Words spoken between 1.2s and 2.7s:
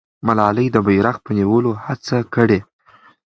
په نیولو هڅه کړې.